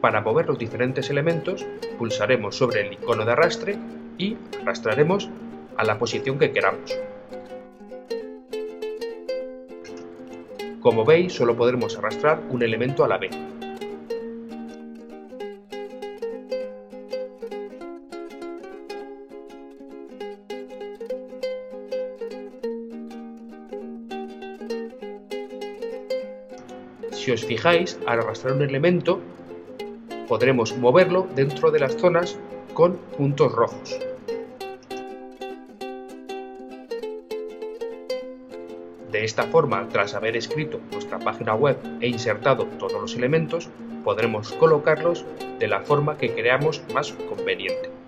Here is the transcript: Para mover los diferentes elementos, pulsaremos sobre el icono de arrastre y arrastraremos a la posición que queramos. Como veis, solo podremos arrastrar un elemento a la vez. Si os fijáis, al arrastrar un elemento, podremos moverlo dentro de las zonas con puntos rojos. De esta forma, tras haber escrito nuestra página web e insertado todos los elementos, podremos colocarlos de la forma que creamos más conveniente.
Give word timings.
Para 0.00 0.22
mover 0.22 0.46
los 0.46 0.58
diferentes 0.58 1.10
elementos, 1.10 1.66
pulsaremos 1.98 2.56
sobre 2.56 2.86
el 2.86 2.92
icono 2.94 3.26
de 3.26 3.32
arrastre 3.32 3.78
y 4.16 4.36
arrastraremos 4.62 5.28
a 5.76 5.84
la 5.84 5.98
posición 5.98 6.38
que 6.38 6.52
queramos. 6.52 6.98
Como 10.80 11.04
veis, 11.04 11.34
solo 11.34 11.54
podremos 11.54 11.98
arrastrar 11.98 12.40
un 12.48 12.62
elemento 12.62 13.04
a 13.04 13.08
la 13.08 13.18
vez. 13.18 13.32
Si 27.12 27.30
os 27.30 27.44
fijáis, 27.44 27.98
al 28.06 28.20
arrastrar 28.20 28.54
un 28.54 28.62
elemento, 28.62 29.20
podremos 30.30 30.76
moverlo 30.76 31.26
dentro 31.34 31.72
de 31.72 31.80
las 31.80 31.96
zonas 31.96 32.38
con 32.72 32.98
puntos 33.18 33.50
rojos. 33.50 33.98
De 39.10 39.24
esta 39.24 39.42
forma, 39.48 39.88
tras 39.88 40.14
haber 40.14 40.36
escrito 40.36 40.78
nuestra 40.92 41.18
página 41.18 41.56
web 41.56 41.76
e 42.00 42.06
insertado 42.06 42.66
todos 42.78 43.00
los 43.02 43.16
elementos, 43.16 43.68
podremos 44.04 44.52
colocarlos 44.52 45.24
de 45.58 45.66
la 45.66 45.80
forma 45.80 46.16
que 46.16 46.32
creamos 46.32 46.80
más 46.94 47.10
conveniente. 47.28 47.99